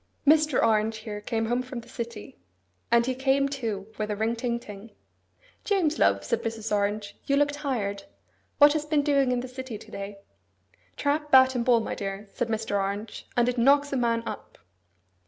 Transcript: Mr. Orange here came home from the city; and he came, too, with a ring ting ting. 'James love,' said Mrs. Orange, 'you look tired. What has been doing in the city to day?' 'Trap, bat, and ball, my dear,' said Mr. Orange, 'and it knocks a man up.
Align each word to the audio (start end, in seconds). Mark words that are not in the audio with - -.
Mr. 0.25 0.59
Orange 0.65 0.97
here 0.97 1.21
came 1.21 1.45
home 1.45 1.61
from 1.61 1.81
the 1.81 1.87
city; 1.87 2.39
and 2.89 3.05
he 3.05 3.13
came, 3.13 3.47
too, 3.47 3.85
with 3.99 4.09
a 4.09 4.15
ring 4.15 4.35
ting 4.35 4.59
ting. 4.59 4.89
'James 5.63 5.99
love,' 5.99 6.23
said 6.25 6.41
Mrs. 6.41 6.75
Orange, 6.75 7.19
'you 7.27 7.37
look 7.37 7.51
tired. 7.51 8.05
What 8.57 8.73
has 8.73 8.83
been 8.83 9.03
doing 9.03 9.31
in 9.31 9.41
the 9.41 9.47
city 9.47 9.77
to 9.77 9.91
day?' 9.91 10.17
'Trap, 10.97 11.29
bat, 11.29 11.53
and 11.53 11.63
ball, 11.63 11.81
my 11.81 11.93
dear,' 11.93 12.27
said 12.33 12.47
Mr. 12.47 12.79
Orange, 12.81 13.27
'and 13.37 13.47
it 13.47 13.59
knocks 13.59 13.93
a 13.93 13.95
man 13.95 14.23
up. 14.25 14.57